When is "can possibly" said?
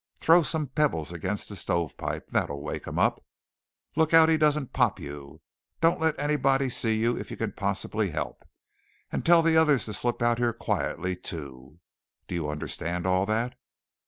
7.37-8.09